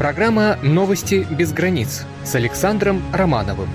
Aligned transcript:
Программа 0.00 0.56
«Новости 0.62 1.26
без 1.30 1.52
границ» 1.52 2.06
с 2.24 2.34
Александром 2.34 3.02
Романовым. 3.12 3.68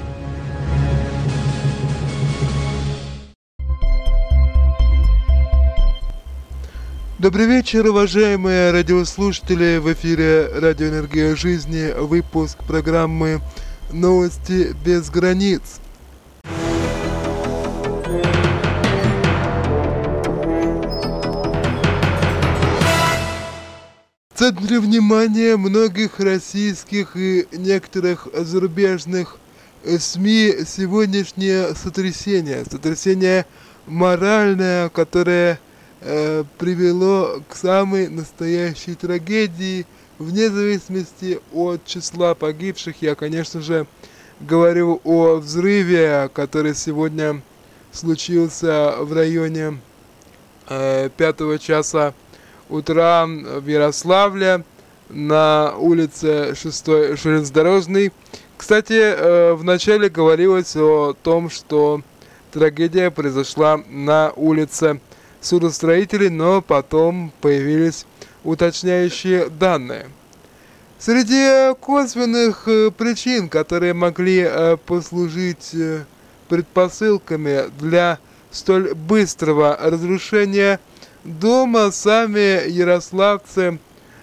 Добрый 7.20 7.46
вечер, 7.46 7.86
уважаемые 7.86 8.72
радиослушатели. 8.72 9.78
В 9.78 9.94
эфире 9.94 10.48
Радио 10.48 10.88
Энергия 10.88 11.36
Жизни, 11.36 11.94
выпуск 11.96 12.58
программы 12.66 13.40
«Новости 13.92 14.76
без 14.84 15.12
границ». 15.12 15.80
Центре 24.36 24.82
внимания 24.82 25.56
многих 25.56 26.20
российских 26.20 27.16
и 27.16 27.48
некоторых 27.54 28.28
зарубежных 28.34 29.38
СМИ 29.86 30.66
сегодняшнее 30.68 31.74
сотрясение. 31.74 32.66
Сотрясение 32.70 33.46
моральное, 33.86 34.90
которое 34.90 35.58
э, 36.02 36.44
привело 36.58 37.42
к 37.48 37.56
самой 37.56 38.10
настоящей 38.10 38.96
трагедии, 38.96 39.86
вне 40.20 40.50
зависимости 40.50 41.40
от 41.54 41.86
числа 41.86 42.36
погибших. 42.36 43.02
Я, 43.02 43.16
конечно 43.16 43.62
же, 43.62 43.88
говорю 44.42 45.00
о 45.06 45.36
взрыве, 45.36 46.30
который 46.34 46.76
сегодня 46.76 47.42
случился 47.94 48.96
в 49.00 49.14
районе 49.14 49.80
э, 50.68 51.10
пятого 51.16 51.58
часа 51.58 52.14
утра 52.70 53.26
в 53.26 53.68
Ярославле 53.68 54.64
на 55.10 55.76
улице 55.78 56.56
6 56.56 56.86
железнодорожный. 57.18 58.12
Кстати, 58.58 58.94
э, 58.94 59.54
вначале 59.54 60.10
говорилось 60.10 60.76
о 60.76 61.14
том, 61.14 61.50
что 61.50 62.02
трагедия 62.52 63.12
произошла 63.12 63.82
на 63.90 64.32
улице 64.36 65.00
судостроителей, 65.42 66.30
но 66.30 66.62
потом 66.62 67.32
появились 67.42 68.06
уточняющие 68.44 69.50
данные. 69.50 70.08
Среди 70.98 71.76
косвенных 71.82 72.68
э, 72.68 72.92
причин, 72.92 73.50
которые 73.50 73.94
могли 73.94 74.40
э, 74.40 74.78
послужить 74.86 75.76
предпосылками 76.48 77.70
для 77.80 78.20
столь 78.52 78.94
быстрого 78.94 79.78
разрушения 79.82 80.80
дома 81.26 81.92
сами 81.92 82.70
ярославцы 82.70 83.80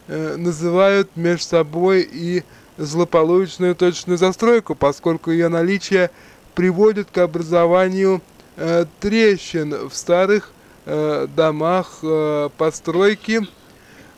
э, 0.07 0.37
называют 0.37 1.11
между 1.17 1.45
собой 1.45 2.09
и 2.11 2.45
злополучную 2.79 3.75
точную 3.75 4.17
застройку, 4.19 4.75
поскольку 4.75 5.31
ее 5.31 5.49
наличие 5.49 6.11
приводит 6.55 7.11
к 7.11 7.19
образованию 7.19 8.23
э, 8.57 8.87
трещин 9.01 9.89
в 9.89 9.95
старых 9.95 10.53
э, 10.87 11.27
домах 11.35 11.99
э, 12.03 12.49
постройки. 12.57 13.41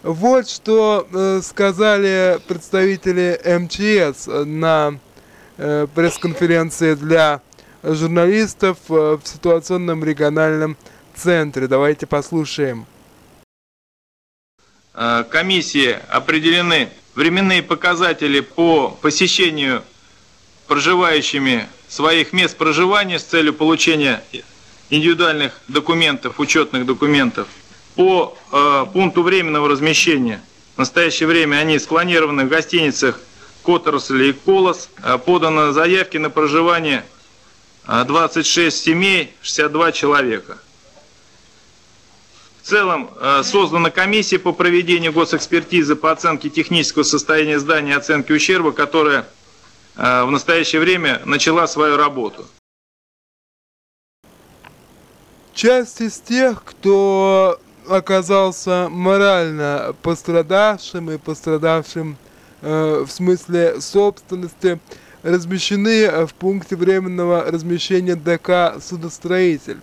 Вот 0.02 0.48
что 0.48 1.08
э, 1.10 1.40
сказали 1.42 2.38
представители 2.46 3.40
МЧС 3.44 4.26
на 4.26 4.98
э, 5.56 5.86
пресс-конференции 5.94 6.94
для 6.94 7.40
журналистов 7.82 8.76
э, 8.90 9.18
в 9.22 9.26
ситуационном 9.26 10.04
региональном 10.04 10.76
центре. 10.76 10.93
Давайте 11.68 12.06
послушаем. 12.06 12.86
Э, 14.94 15.24
комиссии 15.30 15.98
определены 16.08 16.88
временные 17.14 17.62
показатели 17.62 18.40
по 18.40 18.90
посещению 19.00 19.82
проживающими 20.66 21.68
своих 21.88 22.32
мест 22.32 22.56
проживания 22.56 23.18
с 23.18 23.24
целью 23.24 23.54
получения 23.54 24.22
индивидуальных 24.90 25.60
документов, 25.68 26.40
учетных 26.40 26.86
документов. 26.86 27.48
По 27.94 28.36
э, 28.50 28.86
пункту 28.92 29.22
временного 29.22 29.68
размещения 29.68 30.40
в 30.74 30.78
настоящее 30.78 31.28
время 31.28 31.56
они 31.56 31.78
спланированы 31.78 32.44
в 32.44 32.48
гостиницах 32.48 33.20
Которосли 33.64 34.30
и 34.30 34.32
Колос. 34.32 34.88
Э, 35.02 35.18
поданы 35.18 35.72
заявки 35.72 36.16
на 36.16 36.30
проживание 36.30 37.04
26 37.86 38.58
э, 38.58 38.70
семей, 38.70 39.32
62 39.42 39.92
человека. 39.92 40.58
В 42.64 42.66
целом 42.66 43.10
э, 43.20 43.42
создана 43.42 43.90
комиссия 43.90 44.38
по 44.38 44.54
проведению 44.54 45.12
госэкспертизы 45.12 45.96
по 45.96 46.10
оценке 46.10 46.48
технического 46.48 47.02
состояния 47.02 47.58
здания 47.58 47.90
и 47.90 47.94
оценке 47.94 48.32
ущерба, 48.32 48.72
которая 48.72 49.26
э, 49.96 50.24
в 50.24 50.30
настоящее 50.30 50.80
время 50.80 51.20
начала 51.26 51.66
свою 51.66 51.98
работу. 51.98 52.46
Часть 55.52 56.00
из 56.00 56.18
тех, 56.20 56.64
кто 56.64 57.60
оказался 57.86 58.88
морально 58.90 59.94
пострадавшим 60.00 61.10
и 61.10 61.18
пострадавшим 61.18 62.16
э, 62.62 63.04
в 63.06 63.12
смысле 63.12 63.78
собственности, 63.82 64.80
размещены 65.22 66.24
в 66.26 66.32
пункте 66.32 66.76
временного 66.76 67.44
размещения 67.44 68.16
ДК 68.16 68.82
«Судостроитель». 68.82 69.80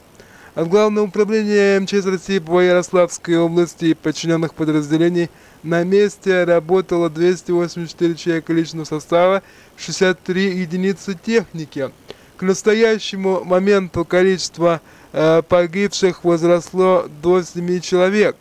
От 0.53 0.67
Главного 0.67 1.05
управления 1.05 1.79
МЧС 1.79 2.05
России 2.05 2.39
по 2.39 2.59
Ярославской 2.59 3.37
области 3.37 3.85
и 3.85 3.93
подчиненных 3.93 4.53
подразделений 4.53 5.29
на 5.63 5.85
месте 5.85 6.43
работало 6.43 7.09
284 7.09 8.15
человека 8.15 8.51
личного 8.51 8.83
состава, 8.83 9.43
63 9.77 10.59
единицы 10.59 11.13
техники. 11.13 11.89
К 12.35 12.41
настоящему 12.41 13.45
моменту 13.45 14.03
количество 14.03 14.81
э, 15.13 15.41
погибших 15.47 16.25
возросло 16.25 17.07
до 17.21 17.43
7 17.43 17.79
человек. 17.79 18.35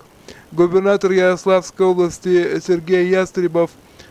Губернатор 0.50 1.12
Ярославской 1.12 1.86
области 1.86 2.58
Сергей 2.58 3.08
Ястребов 3.08 3.70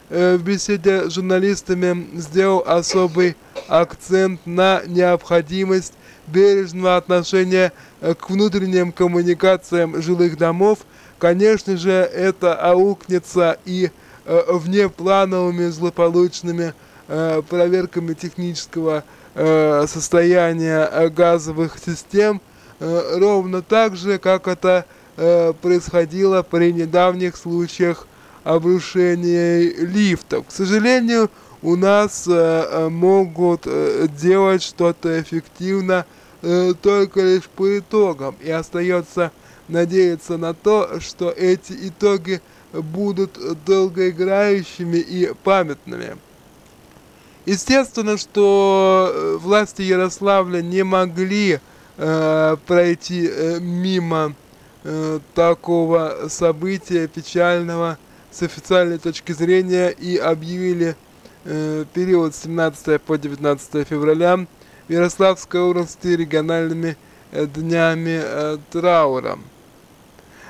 э, 0.10 0.38
в 0.38 0.44
беседе 0.44 1.10
с 1.10 1.16
журналистами 1.16 2.18
сделал 2.18 2.64
особый 2.66 3.36
акцент 3.68 4.40
на 4.46 4.84
необходимость 4.88 5.96
бережного 6.32 6.98
отношения 6.98 7.72
э, 8.02 8.14
к 8.14 8.30
внутренним 8.30 8.92
коммуникациям 8.92 10.02
жилых 10.02 10.38
домов, 10.38 10.80
конечно 11.18 11.78
же, 11.78 11.92
это 11.92 12.56
аукнется 12.56 13.58
и 13.66 13.92
э, 14.26 14.42
внеплановыми 14.50 15.68
злополучными 15.68 16.74
э, 17.08 17.42
проверками 17.48 18.14
технического 18.14 19.04
э, 19.36 19.86
состояния 19.88 20.90
э, 20.92 21.10
газовых 21.10 21.78
систем, 21.78 22.42
э, 22.80 23.18
ровно 23.20 23.62
так 23.62 23.96
же, 23.96 24.18
как 24.18 24.48
это 24.48 24.86
э, 25.18 25.54
происходило 25.62 26.44
при 26.44 26.72
недавних 26.72 27.36
случаях 27.36 28.08
обрушения 28.44 29.62
лифтов. 29.62 30.48
К 30.48 30.52
сожалению, 30.52 31.30
у 31.62 31.76
нас 31.76 32.26
э, 32.28 32.32
э 32.32 32.90
могут 32.90 33.68
делать 34.18 34.64
что-то 34.64 35.22
эффективно 35.22 36.06
э, 36.06 36.19
только 36.42 37.22
лишь 37.22 37.50
по 37.50 37.78
итогам. 37.78 38.36
И 38.42 38.50
остается 38.50 39.32
надеяться 39.70 40.38
на 40.38 40.54
то, 40.54 41.00
что 41.00 41.30
эти 41.30 41.74
итоги 41.88 42.42
будут 42.74 43.38
долгоиграющими 43.66 44.98
и 44.98 45.34
памятными. 45.44 46.18
Естественно, 47.46 48.18
что 48.18 49.12
э, 49.12 49.38
власти 49.42 49.82
Ярославля 49.82 50.62
не 50.62 50.84
могли 50.84 51.60
э, 51.98 52.58
пройти 52.68 53.28
э, 53.28 53.60
мимо 53.60 54.36
э, 54.84 55.20
такого 55.34 56.28
события 56.30 57.08
печального 57.08 57.98
с 58.30 58.44
официальной 58.44 59.00
точки 59.00 59.32
зрения 59.32 59.90
и 59.90 60.18
объявили 60.18 60.96
э, 61.46 61.86
период 61.92 62.36
с 62.36 62.44
17 62.44 63.02
по 63.02 63.18
19 63.18 63.88
февраля 63.88 64.46
Ярославской 64.90 65.62
области 65.62 66.08
региональными 66.08 66.98
э, 67.32 67.46
днями 67.46 68.20
э, 68.22 68.58
траура. 68.72 69.40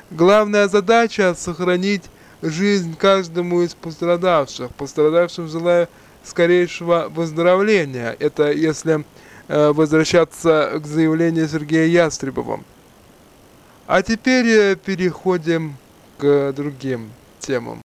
Главная 0.10 0.68
задача– 0.68 1.36
сохранить 1.38 2.04
жизнь 2.42 2.96
каждому 2.96 3.62
из 3.62 3.76
пострадавших. 3.76 4.74
Пострадавшим 4.76 5.48
желаю 5.48 5.88
скорейшего 6.24 7.08
выздоровления. 7.10 8.16
Это 8.18 8.52
если 8.52 9.04
э, 9.48 9.72
возвращаться 9.72 10.80
к 10.82 10.88
заявлению 10.88 11.48
Сергея 11.48 11.86
Ястребова. 11.86 12.62
А 13.88 14.02
теперь 14.02 14.76
переходим 14.78 15.76
к 16.18 16.54
другим 16.54 17.12
темам. 17.40 17.82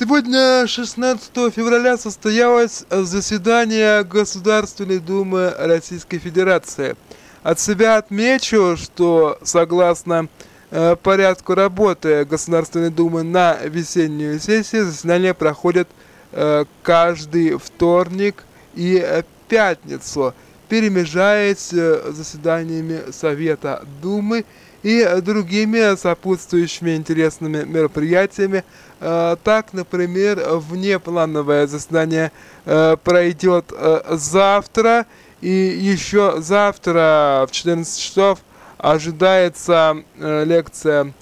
Сегодня, 0.00 0.66
16 0.66 1.30
февраля, 1.54 1.98
состоялось 1.98 2.86
заседание 2.88 4.02
Государственной 4.02 4.98
Думы 4.98 5.52
Российской 5.58 6.16
Федерации. 6.16 6.96
От 7.42 7.60
себя 7.60 7.98
отмечу, 7.98 8.78
что 8.78 9.38
согласно 9.42 10.28
э, 10.70 10.96
порядку 10.96 11.54
работы 11.54 12.24
Государственной 12.24 12.88
Думы 12.88 13.24
на 13.24 13.58
весеннюю 13.62 14.40
сессию 14.40 14.86
заседания 14.86 15.34
проходят 15.34 15.86
э, 16.32 16.64
каждый 16.82 17.58
вторник 17.58 18.44
и 18.74 19.04
э, 19.04 19.22
пятницу, 19.48 20.32
перемежаясь 20.70 21.74
э, 21.74 22.10
заседаниями 22.10 23.12
Совета 23.12 23.84
Думы 24.00 24.46
другими 24.82 25.96
сопутствующими 25.96 26.96
интересными 26.96 27.64
мероприятиями. 27.64 28.64
Э, 29.00 29.36
так, 29.42 29.72
например, 29.72 30.42
внеплановое 30.46 31.66
заседание 31.66 32.32
э, 32.64 32.96
пройдет 33.02 33.72
завтра, 34.10 35.06
и 35.40 35.48
еще 35.48 36.36
завтра 36.38 37.46
в 37.48 37.52
14 37.52 37.98
часов 38.00 38.40
ожидается 38.78 39.96
лекция 40.18 41.12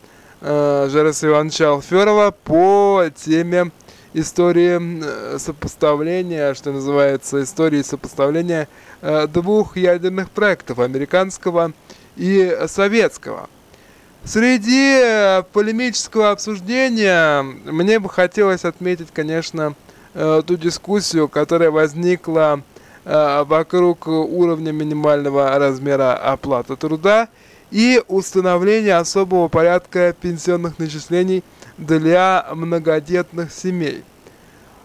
Жареса 0.40 1.26
Ивановича 1.26 1.70
Алферова 1.70 2.32
по 2.32 3.04
теме 3.14 3.70
истории 4.14 5.38
сопоставления, 5.38 6.54
что 6.54 6.72
называется, 6.72 7.42
истории 7.42 7.82
сопоставления 7.82 8.68
двух 9.28 9.76
ядерных 9.76 10.30
проектов, 10.30 10.80
американского 10.80 11.72
и 12.18 12.58
советского. 12.66 13.48
Среди 14.24 15.00
э, 15.00 15.42
полемического 15.52 16.32
обсуждения 16.32 17.42
мне 17.42 17.98
бы 17.98 18.10
хотелось 18.10 18.64
отметить, 18.64 19.08
конечно, 19.12 19.74
э, 20.12 20.42
ту 20.46 20.56
дискуссию, 20.56 21.28
которая 21.28 21.70
возникла 21.70 22.62
э, 23.04 23.44
вокруг 23.44 24.06
уровня 24.06 24.72
минимального 24.72 25.58
размера 25.58 26.14
оплаты 26.14 26.76
труда 26.76 27.28
и 27.70 28.02
установления 28.08 28.96
особого 28.96 29.48
порядка 29.48 30.14
пенсионных 30.20 30.78
начислений 30.78 31.42
для 31.78 32.46
многодетных 32.52 33.52
семей. 33.52 34.02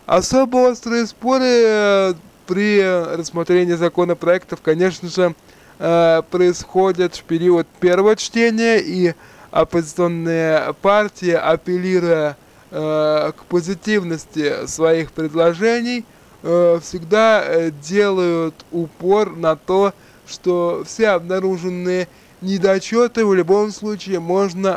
Особо 0.06 0.70
острые 0.70 1.08
споры 1.08 2.16
при 2.46 2.82
рассмотрении 3.16 3.74
законопроектов, 3.74 4.62
конечно 4.62 5.10
же, 5.10 5.34
происходят 5.78 7.16
в 7.16 7.24
период 7.24 7.68
первого 7.80 8.16
чтения, 8.16 8.78
и 8.78 9.14
оппозиционные 9.54 10.74
партии, 10.82 11.32
апеллируя 11.32 12.36
э, 12.72 13.32
к 13.38 13.46
позитивности 13.46 14.66
своих 14.66 15.12
предложений, 15.12 16.06
э, 16.42 16.80
всегда 16.82 17.44
э, 17.46 17.70
делают 17.70 18.56
упор 18.72 19.36
на 19.36 19.56
то, 19.56 19.94
что 20.28 20.84
все 20.88 21.10
обнаруженные 21.10 22.08
недочеты 22.42 23.26
в 23.26 23.34
любом 23.36 23.72
случае 23.72 24.20
можно 24.20 24.76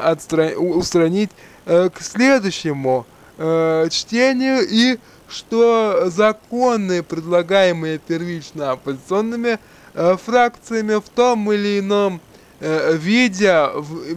устранить 0.59 1.31
э, 1.65 1.89
к 1.89 2.03
следующему 2.03 3.07
э, 3.39 3.89
чтению. 3.91 4.59
И 4.69 4.99
что 5.29 6.05
законы, 6.07 7.03
предлагаемые 7.03 7.99
первично 7.99 8.73
оппозиционными 8.73 9.59
э, 9.95 10.17
фракциями 10.25 10.95
в 10.95 11.09
том 11.09 11.51
или 11.53 11.81
ином 11.81 12.21
э, 12.61 12.97
виде, 12.97 13.49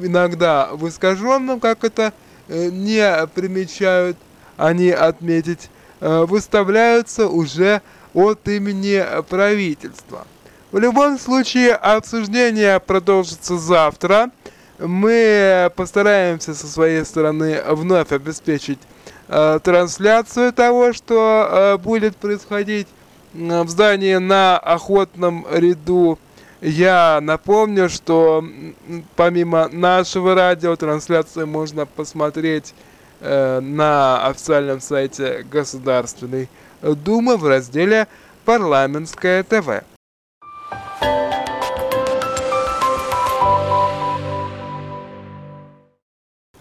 иногда 0.02 0.70
в 0.74 0.88
искаженном, 0.88 1.60
как 1.60 1.84
это 1.84 2.14
э, 2.48 2.70
не 2.70 3.28
примечают 3.34 4.18
они 4.58 4.90
отметить, 4.90 5.70
выставляются 6.02 7.30
уже 7.30 7.82
от 8.14 8.46
имени 8.50 9.02
правительства. 9.30 10.28
В 10.72 10.78
любом 10.78 11.18
случае, 11.18 11.76
обсуждение 11.76 12.80
продолжится 12.82 13.58
завтра. 13.58 14.32
Мы 14.78 15.72
постараемся 15.78 16.54
со 16.54 16.68
своей 16.68 17.06
стороны 17.06 17.62
вновь 17.70 18.12
обеспечить 18.12 18.80
э, 19.30 19.60
трансляцию 19.64 20.52
того, 20.52 20.92
что 20.92 21.48
э, 21.50 21.78
будет 21.78 22.18
происходить 22.18 22.88
в 23.34 23.68
здании 23.68 24.16
на 24.16 24.58
охотном 24.58 25.46
ряду. 25.52 26.18
Я 26.62 27.20
напомню, 27.22 27.88
что 27.88 28.44
помимо 29.16 29.70
нашего 29.70 30.36
радио, 30.36 30.76
трансляцию 30.76 31.48
можно 31.48 31.86
посмотреть 31.86 32.74
э, 33.22 33.60
на 33.62 34.28
официальном 34.28 34.82
сайте 34.82 35.46
Государственной 35.50 36.50
Думы 36.82 37.38
в 37.38 37.46
разделе 37.46 38.08
«Парламентское 38.46 39.44
ТВ». 39.44 39.84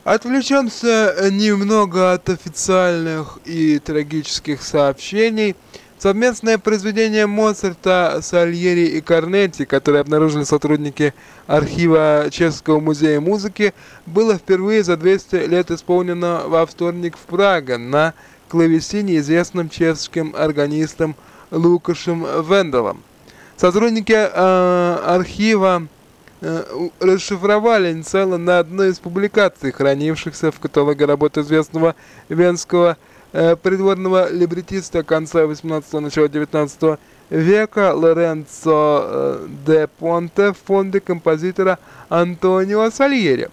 Отвлечемся 0.08 1.14
э, 1.18 1.28
немного 1.28 2.14
от 2.14 2.30
официальных 2.30 3.38
и 3.44 3.78
трагических 3.78 4.62
сообщений. 4.62 5.54
Совместное 5.98 6.56
произведение 6.56 7.26
Моцарта, 7.26 8.20
Сальери 8.22 8.86
и 8.86 9.02
Корнетти, 9.02 9.66
которое 9.66 10.00
обнаружили 10.00 10.44
сотрудники 10.44 11.12
архива 11.46 12.28
Чешского 12.30 12.80
музея 12.80 13.20
музыки, 13.20 13.74
было 14.06 14.38
впервые 14.38 14.82
за 14.82 14.96
200 14.96 15.46
лет 15.46 15.70
исполнено 15.70 16.44
во 16.46 16.64
вторник 16.64 17.18
в 17.18 17.26
Праге 17.26 17.76
на 17.76 18.14
клавесине 18.48 19.18
известным 19.18 19.68
чешским 19.68 20.34
органистом 20.34 21.16
Лукашем 21.50 22.22
Венделом. 22.48 23.02
Сотрудники 23.58 24.14
э, 24.16 24.98
архива 25.04 25.86
расшифровали 26.40 27.92
инициалы 27.92 28.38
на 28.38 28.60
одной 28.60 28.90
из 28.90 28.98
публикаций, 28.98 29.72
хранившихся 29.72 30.52
в 30.52 30.60
каталоге 30.60 31.04
работ 31.04 31.36
известного 31.36 31.96
венского 32.28 32.96
э, 33.32 33.56
придворного 33.56 34.30
либретиста 34.30 35.02
конца 35.02 35.42
18-го, 35.44 36.00
начала 36.00 36.28
19 36.28 36.98
века 37.30 37.92
Лоренцо 37.94 39.02
э, 39.04 39.46
де 39.66 39.88
Понте 39.88 40.52
в 40.52 40.58
фонде 40.64 41.00
композитора 41.00 41.78
Антонио 42.08 42.90
Сальери. 42.90 43.50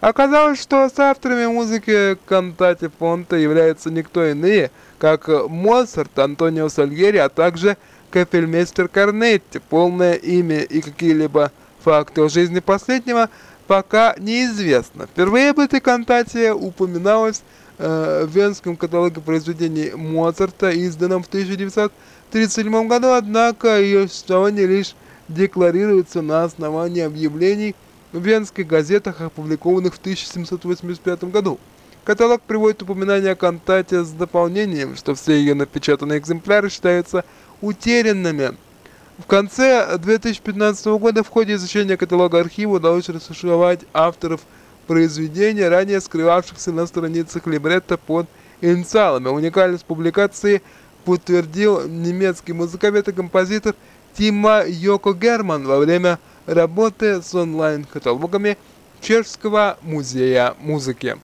Оказалось, 0.00 0.60
что 0.60 0.88
с 0.88 0.96
авторами 0.98 1.46
музыки 1.46 2.16
кантате 2.26 2.88
Понте 2.88 3.42
являются 3.42 3.90
никто 3.90 4.24
иные, 4.24 4.70
как 4.98 5.28
Моцарт, 5.48 6.16
Антонио 6.18 6.68
Сальери, 6.68 7.16
а 7.16 7.28
также 7.28 7.76
капельмейстер 8.10 8.88
Корнетти, 8.88 9.58
полное 9.58 10.14
имя 10.14 10.60
и 10.60 10.80
какие-либо 10.80 11.50
Факты 11.88 12.20
о 12.20 12.28
жизни 12.28 12.60
последнего 12.60 13.30
пока 13.66 14.14
неизвестно. 14.18 15.06
Впервые 15.06 15.52
об 15.52 15.58
этой 15.58 15.80
кантате 15.80 16.52
упоминалось 16.52 17.40
э, 17.78 18.26
в 18.26 18.36
Венском 18.36 18.76
каталоге 18.76 19.22
произведений 19.22 19.92
Моцарта, 19.94 20.68
изданном 20.68 21.22
в 21.22 21.28
1937 21.28 22.88
году, 22.88 23.12
однако 23.12 23.80
ее 23.80 24.06
существование 24.06 24.66
лишь 24.66 24.94
декларируется 25.28 26.20
на 26.20 26.44
основании 26.44 27.00
объявлений 27.00 27.74
в 28.12 28.20
венских 28.20 28.66
газетах, 28.66 29.22
опубликованных 29.22 29.94
в 29.94 29.98
1785 29.98 31.24
году. 31.24 31.58
Каталог 32.04 32.42
приводит 32.42 32.82
упоминание 32.82 33.32
о 33.32 33.34
кантате 33.34 34.04
с 34.04 34.10
дополнением, 34.10 34.94
что 34.94 35.14
все 35.14 35.32
ее 35.38 35.54
напечатанные 35.54 36.18
экземпляры 36.18 36.68
считаются 36.68 37.24
утерянными– 37.62 38.58
в 39.18 39.26
конце 39.26 39.98
2015 39.98 40.86
года 40.98 41.22
в 41.22 41.28
ходе 41.28 41.54
изучения 41.54 41.96
каталога 41.96 42.38
архива 42.38 42.76
удалось 42.76 43.08
расшифровать 43.08 43.80
авторов 43.92 44.40
произведения, 44.86 45.68
ранее 45.68 46.00
скрывавшихся 46.00 46.72
на 46.72 46.86
страницах 46.86 47.46
либретто 47.46 47.98
под 47.98 48.26
инициалами. 48.60 49.28
Уникальность 49.28 49.84
публикации 49.84 50.62
подтвердил 51.04 51.86
немецкий 51.88 52.52
музыковед 52.52 53.08
и 53.08 53.12
композитор 53.12 53.74
Тима 54.16 54.62
Йоко 54.66 55.12
Герман 55.12 55.66
во 55.66 55.78
время 55.78 56.18
работы 56.46 57.20
с 57.20 57.34
онлайн-каталогами 57.34 58.56
Чешского 59.00 59.78
музея 59.82 60.54
музыки. 60.60 61.16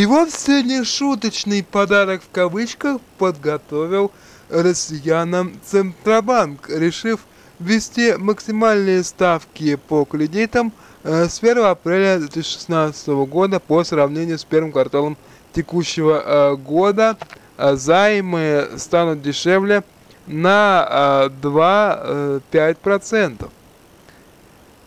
И 0.00 0.06
не 0.06 0.82
шуточный 0.82 1.62
подарок 1.62 2.22
в 2.22 2.30
кавычках 2.32 3.02
подготовил 3.18 4.10
россиянам 4.48 5.60
Центробанк, 5.62 6.70
решив 6.70 7.20
ввести 7.58 8.14
максимальные 8.16 9.04
ставки 9.04 9.76
по 9.76 10.06
кредитам 10.06 10.72
э, 11.02 11.28
с 11.28 11.42
1 11.42 11.66
апреля 11.66 12.18
2016 12.18 13.08
года 13.28 13.60
по 13.60 13.84
сравнению 13.84 14.38
с 14.38 14.44
первым 14.44 14.72
кварталом 14.72 15.18
текущего 15.52 16.22
э, 16.24 16.56
года. 16.56 17.18
Э, 17.58 17.76
займы 17.76 18.70
станут 18.78 19.20
дешевле 19.20 19.84
на 20.26 21.28
2-5%. 21.42 23.50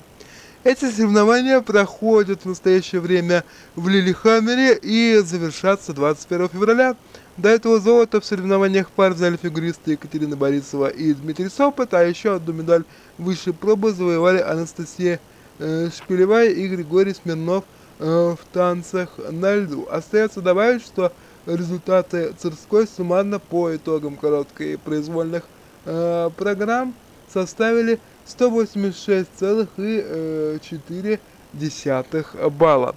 Эти 0.63 0.89
соревнования 0.89 1.61
проходят 1.61 2.41
в 2.43 2.47
настоящее 2.47 3.01
время 3.01 3.43
в 3.75 3.87
Лилихаммере 3.87 4.79
и 4.81 5.21
завершатся 5.23 5.93
21 5.93 6.49
февраля. 6.49 6.95
До 7.35 7.49
этого 7.49 7.79
золото 7.79 8.21
в 8.21 8.25
соревнованиях 8.25 8.91
пар 8.91 9.13
взяли 9.13 9.37
фигуристы 9.37 9.93
Екатерина 9.93 10.37
Борисова 10.37 10.89
и 10.89 11.15
Дмитрий 11.15 11.49
Сопот, 11.49 11.91
а 11.95 12.03
еще 12.03 12.35
одну 12.35 12.53
медаль 12.53 12.83
высшей 13.17 13.53
пробы 13.53 13.91
завоевали 13.91 14.37
Анастасия 14.37 15.19
э, 15.57 15.89
Шпилевая 15.89 16.51
и 16.51 16.67
Григорий 16.67 17.15
Смирнов 17.15 17.63
э, 17.97 18.05
в 18.05 18.37
танцах 18.53 19.17
на 19.31 19.55
льду. 19.55 19.87
Остается 19.89 20.41
добавить, 20.41 20.83
что 20.83 21.11
результаты 21.47 22.35
Царской 22.37 22.85
суммарно 22.85 23.39
по 23.39 23.75
итогам 23.75 24.15
короткой 24.15 24.77
произвольных 24.77 25.41
э, 25.85 26.29
программ 26.37 26.93
составили 27.33 27.99
186,4 28.27 31.19
э, 32.35 32.49
балла. 32.49 32.95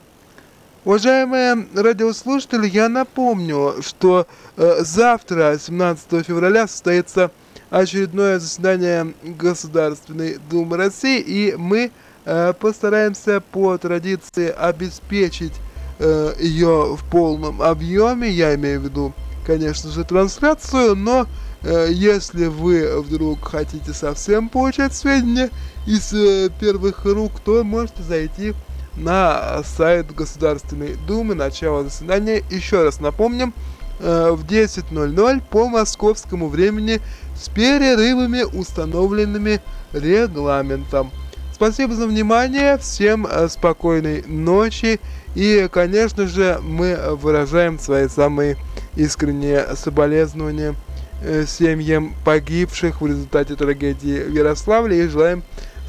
Уважаемые 0.87 1.67
радиослушатели, 1.75 2.69
я 2.69 2.89
напомню, 2.89 3.75
что 3.81 4.29
э, 4.57 4.85
завтра, 4.85 5.59
17 5.61 6.25
февраля, 6.25 6.69
состоится 6.69 7.33
очередное 7.71 8.39
заседание 8.39 9.13
Государственной 9.25 10.39
Думы 10.49 10.77
России, 10.77 11.19
и 11.19 11.57
мы 11.57 11.91
э, 12.25 12.53
постараемся 12.53 13.41
по 13.41 13.77
традиции 13.79 14.49
обеспечить 14.49 15.55
э, 15.99 16.35
ее 16.39 16.95
в 16.97 17.11
полном 17.11 17.63
объеме, 17.63 18.31
я 18.31 18.55
имею 18.55 18.81
в 18.81 18.85
виду, 18.85 19.13
конечно 19.45 19.91
же, 19.91 20.05
трансляцию, 20.05 20.95
но 20.95 21.27
э, 21.65 21.89
если 21.91 22.47
вы 22.47 23.01
вдруг 23.01 23.43
хотите 23.43 23.93
совсем 23.93 24.49
получать 24.49 24.95
сведения 24.95 25.51
из 25.85 26.13
э, 26.13 26.49
первых 26.61 27.05
рук, 27.05 27.41
то 27.45 27.65
можете 27.65 28.05
зайти 28.05 28.53
в 28.53 28.66
на 28.97 29.63
сайт 29.65 30.15
Государственной 30.15 30.97
Думы. 31.07 31.35
Начало 31.35 31.85
заседания, 31.85 32.43
еще 32.51 32.83
раз 32.83 33.01
напомним, 33.01 33.55
э, 34.01 34.31
в 34.33 34.45
10.00 34.45 35.43
по 35.51 35.69
московскому 35.69 36.49
времени 36.49 37.01
с 37.35 37.49
перерывами, 37.49 38.43
установленными 38.43 39.61
регламентом. 39.93 41.11
Спасибо 41.53 41.95
за 41.95 42.07
внимание, 42.07 42.77
всем 42.79 43.27
э, 43.27 43.49
спокойной 43.49 44.23
ночи 44.27 45.01
и, 45.35 45.69
конечно 45.73 46.27
же, 46.27 46.59
мы 46.63 46.99
выражаем 47.13 47.79
свои 47.79 48.09
самые 48.09 48.57
искренние 48.95 49.67
соболезнования 49.75 50.75
э, 51.23 51.45
семьям 51.47 52.15
погибших 52.25 53.01
в 53.01 53.07
результате 53.07 53.55
трагедии 53.55 54.23
в 54.23 54.33
Ярославле 54.35 55.05
и 55.05 55.09
желаем 55.09 55.45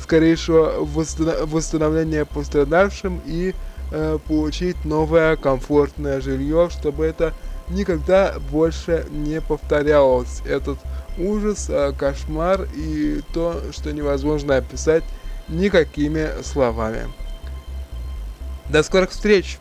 скорейшего 0.07 0.85
восстановления 0.85 2.23
пострадавшим 2.23 3.21
и 3.25 3.53
э, 3.91 4.19
получить 4.25 4.85
новое 4.85 5.35
комфортное 5.35 6.21
жилье, 6.21 6.69
чтобы 6.71 7.05
это 7.05 7.33
никогда 7.67 8.35
больше 8.49 9.05
не 9.09 9.41
повторялось. 9.41 10.41
Этот 10.45 10.79
ужас, 11.17 11.67
э, 11.69 11.91
кошмар 11.91 12.69
и 12.73 13.21
то, 13.33 13.61
что 13.73 13.91
невозможно 13.91 14.55
описать 14.55 15.03
никакими 15.49 16.29
словами. 16.41 17.07
До 18.69 18.83
скорых 18.83 19.09
встреч! 19.09 19.59